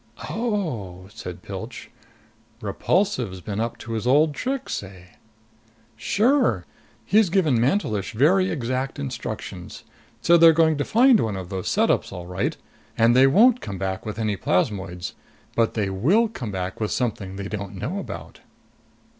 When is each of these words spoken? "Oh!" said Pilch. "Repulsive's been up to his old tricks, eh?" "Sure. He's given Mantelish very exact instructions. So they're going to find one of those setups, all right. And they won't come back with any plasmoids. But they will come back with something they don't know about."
"Oh!" 0.31 1.07
said 1.13 1.43
Pilch. 1.43 1.91
"Repulsive's 2.59 3.39
been 3.39 3.59
up 3.59 3.77
to 3.77 3.91
his 3.91 4.07
old 4.07 4.33
tricks, 4.33 4.81
eh?" 4.81 5.09
"Sure. 5.95 6.65
He's 7.05 7.29
given 7.29 7.61
Mantelish 7.61 8.13
very 8.13 8.49
exact 8.49 8.97
instructions. 8.97 9.83
So 10.19 10.37
they're 10.39 10.53
going 10.53 10.77
to 10.79 10.83
find 10.85 11.19
one 11.19 11.35
of 11.37 11.49
those 11.49 11.67
setups, 11.67 12.11
all 12.11 12.25
right. 12.25 12.57
And 12.97 13.15
they 13.15 13.27
won't 13.27 13.61
come 13.61 13.77
back 13.77 14.03
with 14.03 14.17
any 14.17 14.37
plasmoids. 14.37 15.13
But 15.55 15.75
they 15.75 15.91
will 15.91 16.27
come 16.29 16.49
back 16.51 16.79
with 16.81 16.89
something 16.89 17.35
they 17.35 17.47
don't 17.47 17.75
know 17.75 17.99
about." 17.99 18.39